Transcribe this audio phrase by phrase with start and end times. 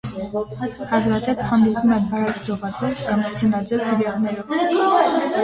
[0.93, 4.59] Հազվադեպ հանդիպում է բարակ ձողաձև կամ սյունաձև բյուրեղներով։